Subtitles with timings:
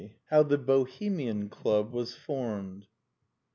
[0.31, 2.87] HOW THE BOHEMIAN CLUB WAS FORMED.